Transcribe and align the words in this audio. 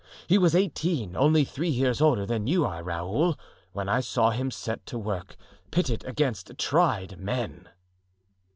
He 0.25 0.39
was 0.39 0.55
eighteen, 0.55 1.15
only 1.15 1.45
three 1.45 1.69
years 1.69 2.01
older 2.01 2.25
than 2.25 2.47
you 2.47 2.65
are, 2.65 2.81
Raoul, 2.81 3.37
when 3.71 3.87
I 3.87 3.99
saw 3.99 4.31
him 4.31 4.49
set 4.49 4.83
to 4.87 4.97
work, 4.97 5.37
pitted 5.69 6.03
against 6.05 6.57
tried 6.57 7.19
men." 7.19 7.69